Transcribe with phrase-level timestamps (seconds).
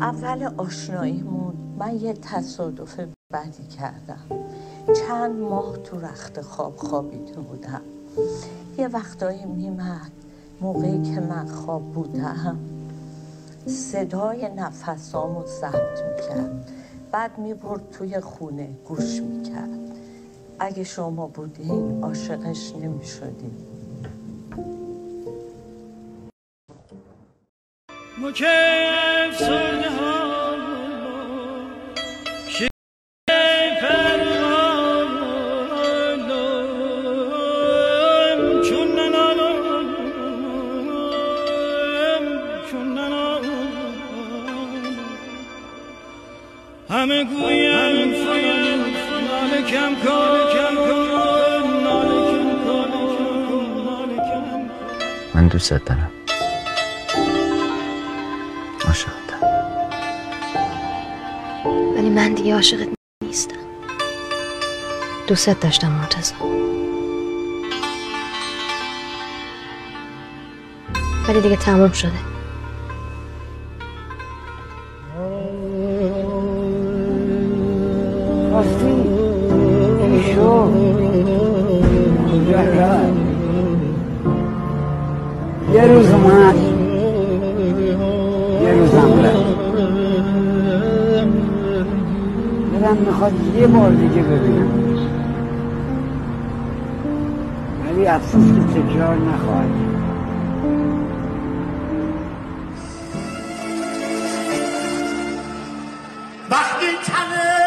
[0.00, 3.00] اول آشناییمون من یه تصادف
[3.32, 4.20] بدی کردم.
[4.96, 7.82] چند ماه تو رخت خواب خوابیده بودم.
[8.78, 10.10] یه وقتایی میمد
[10.60, 12.58] موقعی که من خواب بودم.
[13.66, 16.70] صدای نفسامو ضبط می‌کرد.
[17.12, 19.79] بعد می‌برد توی خونه گوش می‌کرد.
[20.60, 22.72] اگه شما بودین عاشقش
[42.70, 43.50] چون ننالم.
[46.88, 50.29] همه گویم کن کم کن
[55.50, 56.10] من دوست دارم.
[58.86, 59.40] عاشقتم
[61.96, 62.88] ولی من دیگه عاشقت
[63.24, 63.56] نیستم.
[65.26, 66.34] دوستت داشتم مرتضی.
[71.28, 72.10] ولی دیگه تموم شده.
[78.52, 79.02] راستی
[80.24, 80.34] چی
[86.00, 86.56] روز اومد
[88.62, 89.60] یه روزم رفت
[92.72, 94.70] دلم می‌خواد یه بار دیگه ببینم
[97.86, 99.70] ولی افسوس که تکرار نخواهد.
[106.50, 107.59] وقتی تنه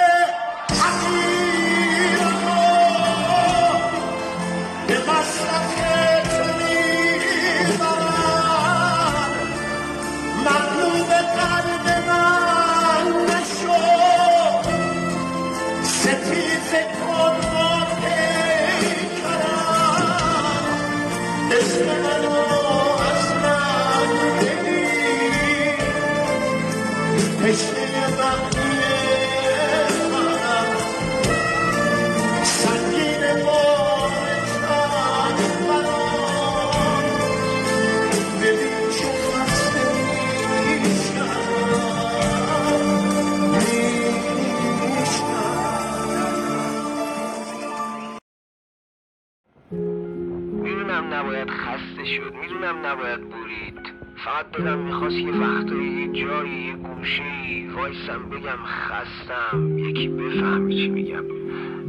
[50.83, 53.79] می‌دونم نباید خسته شد می‌دونم نباید برید
[54.25, 59.77] فقط دلم می‌خواست یه وقتایی یه جایی یه گوشه ای وایسم بگم خستم.
[59.79, 61.23] یکی بفهمی چی میگم.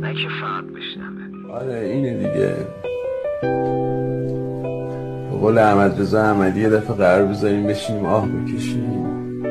[0.00, 1.54] نه که فقط بشنوه.
[1.54, 2.56] آره اینه دیگه.
[5.30, 9.44] به قول احمد رضا احمدی یه دفعه قرار بذاریم بشینیم آه بکشیم.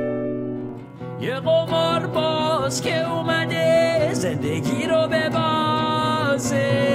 [1.21, 6.92] یه قمار باز که اومده زندگی رو به بازه.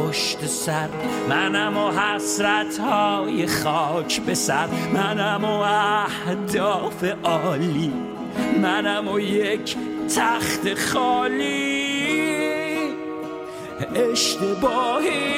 [0.00, 0.88] پشت سر.
[1.28, 4.66] منم و حسرت های خاک به سر.
[4.94, 7.92] منم و اهداف عالی.
[8.62, 9.76] منم و یک
[10.16, 12.00] تخت خالی.
[14.12, 15.34] اشتباهی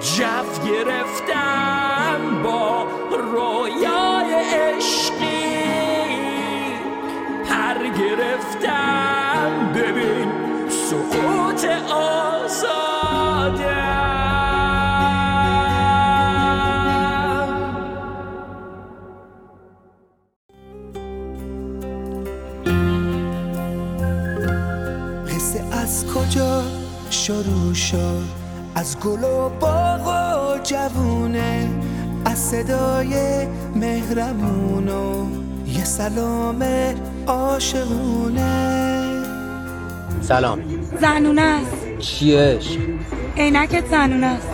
[0.00, 5.52] جف گرفتم با رویای عشقی.
[7.48, 9.72] پر گرفتم.
[9.74, 10.32] ببین
[10.68, 12.11] سقوط آزادم
[27.92, 28.22] شد.
[28.74, 31.68] از گل و باغ و جوونه
[32.24, 33.14] از صدای
[33.76, 35.26] مهرمون و
[35.66, 36.64] یه سلام
[37.26, 38.82] عاشقونه.
[40.20, 40.58] سلام.
[41.00, 41.98] زنونه است.
[41.98, 42.78] چیش
[43.36, 44.48] عینکت زنونه است.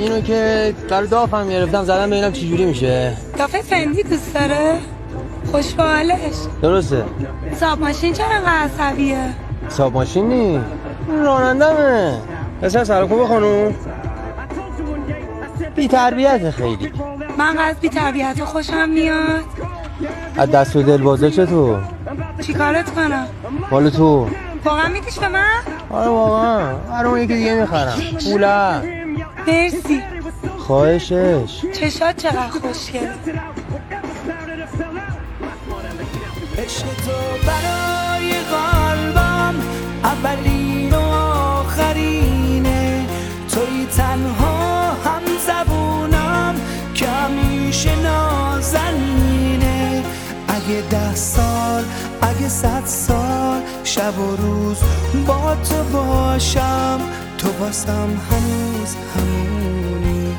[0.00, 4.78] اینو که برای دافم گرفتم زدم ببینم چی جوری میشه؟ دافه فندی دوست داره؟
[5.52, 7.04] خوش به حالش درسته.
[7.60, 9.34] صاحب ماشین چرا عصبیه؟
[9.68, 10.60] صاحب ماشین نی.
[11.08, 12.20] رانندمه
[12.62, 13.74] پسر سرکوب خانوم
[15.76, 16.92] بی تربیت خیلی.
[17.38, 19.44] من از بی تربیت خوشم میاد.
[20.36, 21.82] از دست و دل بازه چطور
[22.40, 23.26] چیکارت کنم؟
[23.70, 24.28] مال تو.
[24.64, 25.44] واقعا میدیش به من؟
[25.90, 26.74] آره واقعا.
[26.74, 27.98] برای یکی دیگه می‌خرم.
[28.24, 28.82] پولا
[29.46, 30.02] مرسی.
[30.58, 31.60] خواهشش.
[31.72, 33.10] چشات چقدر خوشگله
[36.58, 37.12] عشق تو
[37.46, 39.54] برای قلبم
[40.04, 40.65] اولین
[52.48, 54.78] صد سال شب و روز
[55.26, 57.00] با تو باشم.
[57.38, 60.36] تو واسم هنوز همونی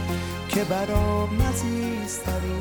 [0.50, 2.58] که برام نزیستری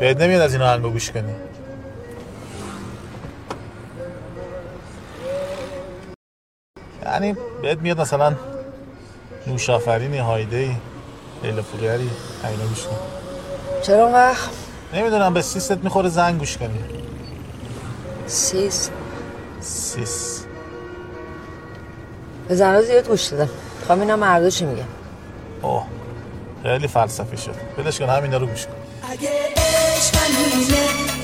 [0.00, 1.32] بهت نمیاد از این آهنگو گوش کنی.
[7.02, 8.34] یعنی بهت میاد مثلا
[9.46, 10.76] نوش آفرینی هایده ای
[11.42, 12.10] لیلا پوریاری
[12.44, 12.96] اینا گوش کن
[13.82, 14.50] چرا؟ وقت
[14.94, 16.84] نمی‌دونم به سیست می‌خوره زنگ گوش کنی.
[18.26, 18.90] سیس.
[19.60, 20.44] سیس.
[22.48, 23.50] به زنها زیاد گوش دادم.
[23.80, 24.84] می‌خوام اینا مردا چی میگه
[25.62, 25.86] اوه.
[26.62, 27.54] خیلی فلسفی شد.
[27.78, 28.72] بدش کن همینا رو گوش کن.
[29.10, 30.16] اگه عشق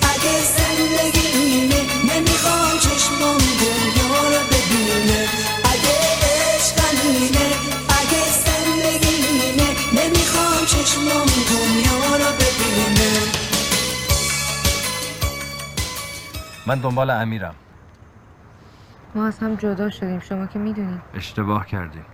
[0.02, 1.25] اگه زندگی
[16.66, 17.54] من دنبال امیرم.
[19.14, 20.20] ما از هم جدا شدیم.
[20.20, 22.04] شما که می‌دونیم اشتباه کردیم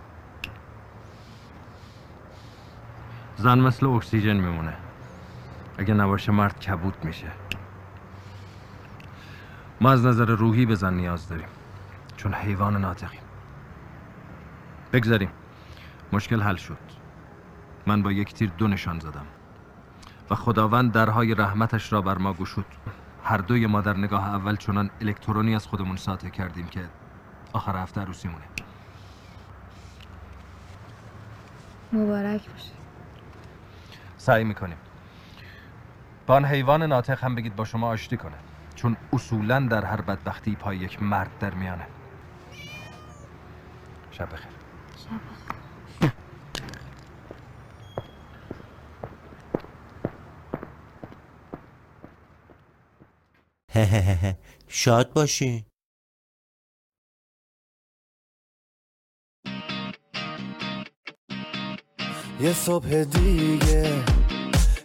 [3.36, 4.74] زن مثل اکسیژن میمونه.
[5.78, 7.26] اگه نباشه مرد کبود میشه.
[9.80, 11.48] ما از نظر روحی به زن نیاز داریم.
[12.16, 13.20] چون حیوان ناطقیم.
[14.92, 15.30] بگذاریم.
[16.12, 16.78] مشکل حل شد.
[17.86, 19.26] من با یک تیر دو نشان زدم.
[20.30, 22.66] و خداوند درهای رحمتش را بر ما گشود.
[23.32, 26.80] هر دوی ما در نگاه اول چنان الکترونی از خودمون ساطع کردیم که
[27.52, 28.44] آخر هفته عروسیمونه
[31.92, 32.72] مبارک باشه.
[34.16, 34.76] سعی می‌کنیم.
[36.26, 38.36] با آن حیوان ناطق هم بگید با شما آشتی کنه
[38.74, 41.86] چون اصولا در هر بدبختی پای یک مرد در میانه.
[44.10, 44.61] شب بخیر.
[54.68, 55.66] شاد باشی.
[62.40, 64.04] یه صبح دیگه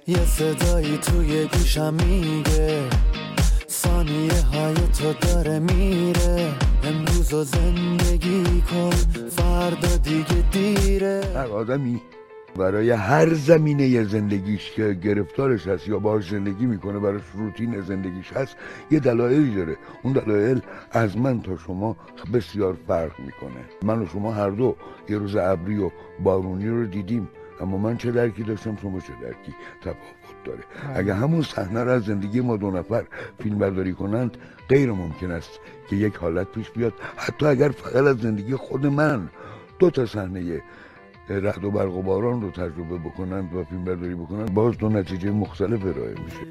[0.08, 2.90] یه صدایی توی گوشم میگه.
[3.70, 6.54] ثانیه های تو داره میره.
[6.84, 8.90] امروز و زندگی کن
[9.30, 11.22] فردا دیگه دیره.
[11.36, 12.02] هر آدمی
[12.58, 18.56] برای هر زمینه زندگیش که گرفتارش هست یا باهاش زندگی می‌کنه براش روتین زندگیش هست
[18.92, 19.78] یه دلایلی داره.
[20.04, 20.62] اون دلایل
[20.92, 21.98] از من تا شما
[22.34, 23.62] بسیار فرق می‌کنه.
[23.84, 24.76] من و شما هر دو
[25.10, 25.92] یه روز ابری و
[26.24, 27.28] بارونی رو دیدیم
[27.62, 30.64] اما من چه درکی داشتم شما چه درکی تفاوت داره.
[30.96, 33.04] اگه همون صحنه رو از زندگی ما دو نفر
[33.40, 34.38] فیلم برداری کنند
[34.70, 36.94] غیر ممکن است که یک حالت پیش بیاد.
[37.16, 39.30] حتی اگر فقط از زندگی خود من
[39.80, 40.62] دو تا صحنه
[41.34, 45.32] رعد و برق و باران رو تجربه بکنند و فیلم برداری بکنند باز دو نتیجه
[45.32, 46.48] مختلف ارائه میشه.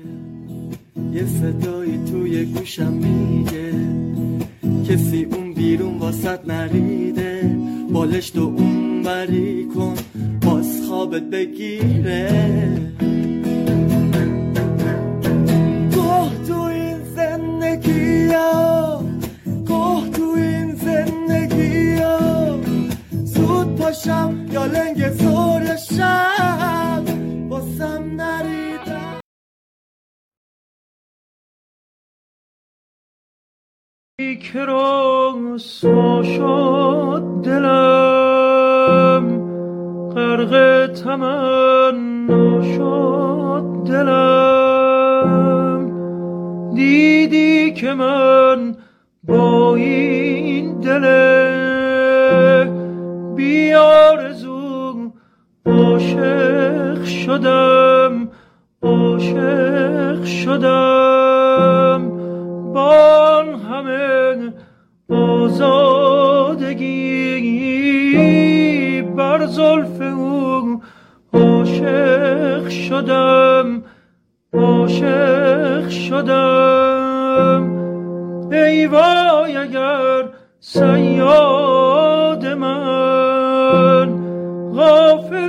[1.13, 3.73] یه صدایی توی گوشم میگه
[4.89, 7.57] کسی اون بیرون واسط نریده.
[7.93, 9.95] بالش تو اون بری کن
[10.43, 12.29] باز خوابت بگیره.
[15.91, 19.05] گه تو این زندگی ها
[20.13, 22.59] تو این زندگی ها
[23.25, 27.05] زود پاشم یا لنگ زور شب
[27.49, 29.21] باسم نریدم.
[34.19, 39.27] که رسوا شد دلم.
[40.15, 45.81] غرق تمنا شد دلم.
[46.75, 48.77] دیدی که من
[49.23, 51.46] با این دل
[55.97, 58.29] عاشق شدم
[58.83, 62.11] عاشق شدم.
[62.75, 62.91] با
[63.39, 64.53] آن همه
[65.11, 65.83] آزادگی
[69.03, 70.81] بر زلف او
[71.33, 73.83] عاشق شدم
[74.55, 77.71] عاشق شدم.
[78.53, 80.29] ای وای اگر
[80.61, 81.86] سیاد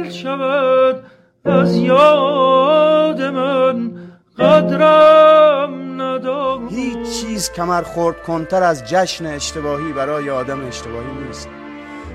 [0.08, 1.04] غافل شود
[1.46, 3.92] از یاد من
[4.40, 11.50] قدرم ندارد هیچ چیز کمر خورد کنتر از جشن اشتباهی برای آدم اشتباهی نیست.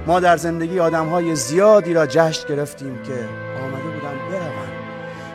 [0.06, 3.12] ما در زندگی آدم های زیادی را جشن گرفتیم که
[3.62, 4.72] آمده بودن بروند.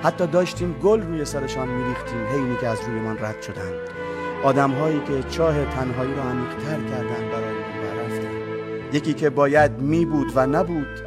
[0.03, 3.73] حتی داشتیم گل روی سرشان میریختیم حینی که از روی من رد شدند
[4.43, 8.31] آدم هایی که چاه تنهایی را عمیقتر کردن برای و رفتن.
[8.93, 11.06] یکی که باید می بود و نبود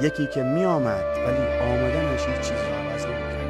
[0.00, 3.48] یکی که می آمد ولی آمدنش هیچ چیز را عوض نمی‌کرد.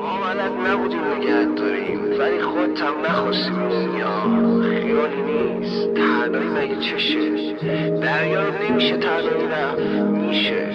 [0.00, 4.22] آمدت نبودیم نگهت داریم ولی خودت هم نخواستی بمونی ها.
[4.62, 5.94] خیالی نیست.
[5.94, 7.52] تنهایی مگه چشه؟
[8.00, 10.66] دریا رو نمیشه تنهایی رفت میشه.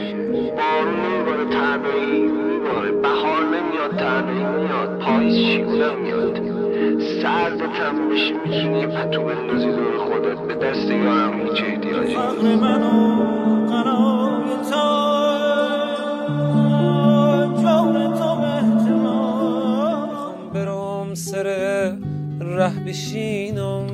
[0.58, 2.92] بارون نمیباره تنهایی میباره.
[2.92, 5.00] بهار نمیاد تنهایی میاد.
[5.00, 6.53] پاییز شیونه میاد؟
[7.24, 10.40] سردت هم بشه می‌تونی یه پتو بندازی دور خودت.
[10.48, 13.26] به دست یارم هیچ احتیاجی فقر من و
[13.68, 14.86] قنای تو
[17.64, 21.44] جان تو احتمال می‌خوام برم سر
[22.40, 23.88] ره بشینم.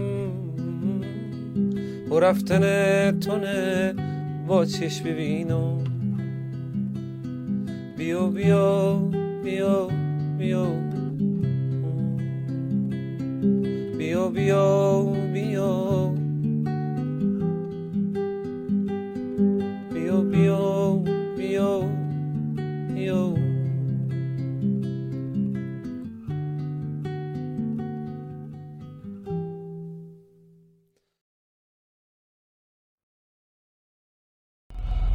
[2.12, 2.64] و رفتن
[3.20, 3.96] تونه
[4.48, 5.84] با چشم ببینم.
[7.98, 9.00] بیا بیا
[9.44, 9.88] بیا
[10.38, 10.66] بیا
[14.34, 15.02] بیا
[15.34, 16.14] بیا.
[19.94, 20.96] بیا بیا
[21.38, 21.80] بیا
[22.96, 23.34] بیا.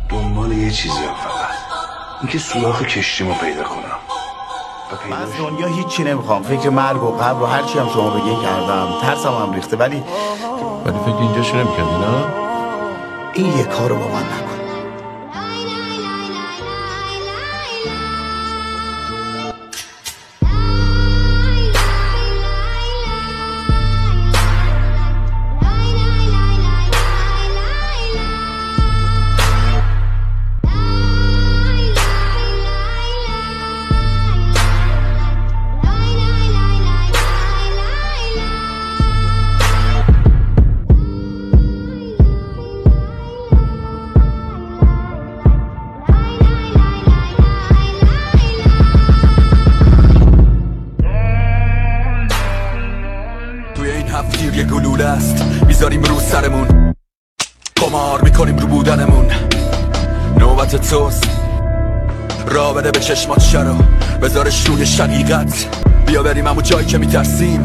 [0.09, 1.51] دنبال یه چیزی هم فقط.
[2.21, 4.14] اینکه سوراخ کشتیمو پیدا کنم.
[5.11, 6.43] من از دنیا هیچی نمی‌خوام.
[6.43, 8.89] فکر مرگ و قبر و هرچی هم شما بگین کردم.
[9.03, 9.77] ترسم هم ریخته.
[9.77, 10.03] ولی
[10.87, 12.25] ولی فکر اینجاشو نمی‌کردی نه؟
[13.35, 14.54] این یه کارو با من نکن.
[58.65, 59.27] رو بودنمون.
[60.39, 61.25] نوبت توست.
[62.47, 63.75] را بده به چشمات شرو.
[64.23, 65.67] بذارش روی شقیقت.
[66.07, 67.63] بیا بریم همون جایی که میترسیم.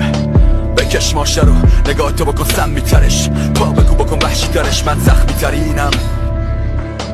[0.77, 1.53] بکش ماشه رو
[1.87, 3.29] نگاه تو بکن سم میترش.
[3.55, 4.83] پا بگو بکن وحشی ترش.
[4.85, 5.91] من زخمی ترینم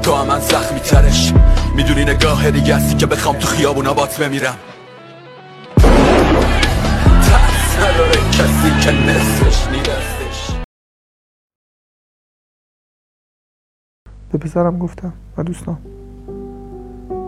[0.04, 1.34] تو هم من زخمی ترش
[1.76, 4.56] می‌دونی نگاه دیگه هستی که بخوام تو خیابونا بات بمیرم.
[7.22, 10.25] ترس نداره کسی که نصفش نیستش
[14.32, 15.78] به پسرم گفتم و دوستان.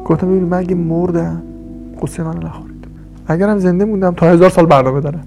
[0.06, 1.42] گفتم ببین من اگه مردم
[2.02, 2.86] قصه منو نخورید.
[3.28, 5.24] اگرم زنده موندم تا هزار سال برنامه دارم.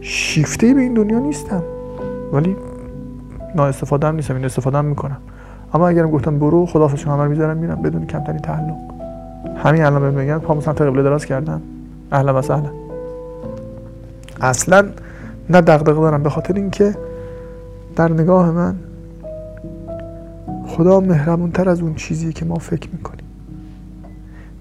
[0.00, 1.62] شیفته به این دنیا نیستم.
[2.32, 2.56] ولی
[3.54, 5.16] نا استفاده هم نیستم این استفاده هم می‌کنم.
[5.74, 8.76] اما اگرم گفتم برو خداحافظ شما رو می‌ذارم میرم بدون کمترین تعلق.
[9.56, 11.62] همین الان بهم میگن پامو سمت قبله دراز کردم.
[12.12, 12.70] اهلا و سهلا.
[14.40, 14.88] اصلا
[15.50, 16.94] نه دغدغه دارم به خاطر اینکه
[17.96, 18.74] در نگاه من
[20.76, 23.24] خدا مهربونتر از اون چیزیه که ما فکر می‌کنیم.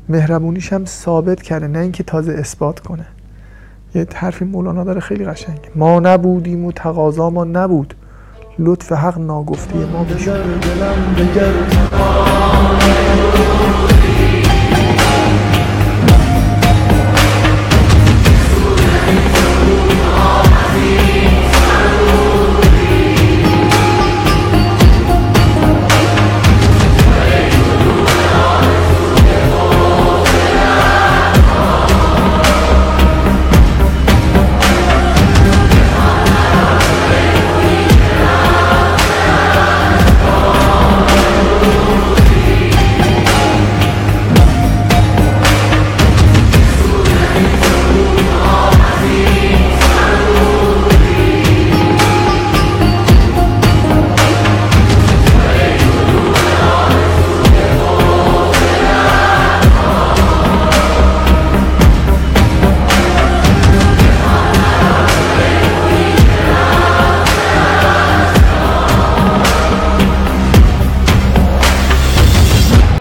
[0.09, 3.05] مهربونیش هم ثابت کرده نه اینکه تازه اثبات کنه.
[3.95, 5.61] یه حرفی مولانا داره خیلی قشنگه.
[5.75, 7.93] ما نبودیم و تقاضا ما نبود.
[8.59, 11.53] لطف حق ناگفته ما دگر.